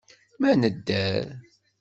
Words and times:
Ma 0.39 0.49
nedder. 0.61 1.25